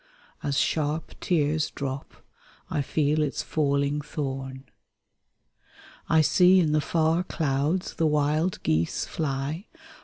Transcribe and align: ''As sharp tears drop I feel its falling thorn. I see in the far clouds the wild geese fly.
''As 0.41 0.57
sharp 0.57 1.11
tears 1.19 1.69
drop 1.69 2.15
I 2.71 2.81
feel 2.81 3.21
its 3.21 3.43
falling 3.43 4.01
thorn. 4.01 4.63
I 6.09 6.21
see 6.21 6.59
in 6.59 6.71
the 6.71 6.81
far 6.81 7.23
clouds 7.23 7.93
the 7.93 8.07
wild 8.07 8.63
geese 8.63 9.05
fly. 9.05 9.67